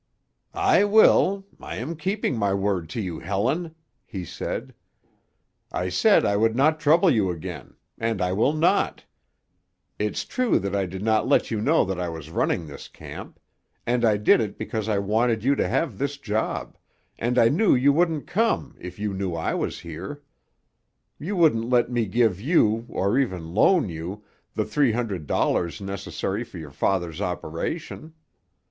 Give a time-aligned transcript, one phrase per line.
[0.55, 4.73] "I will—I am keeping my word to you, Helen," he said.
[5.71, 9.05] "I said I would not trouble you again; and I will not.
[9.99, 13.39] It's true that I did not let you know that I was running this camp;
[13.85, 16.79] and I did it because I wanted you to have this job,
[17.19, 20.23] and I knew you wouldn't come if you knew I was here.
[21.19, 24.23] You wouldn't let me give you, or even loan you,
[24.55, 28.15] the three hundred dollars necessary for your father's operation.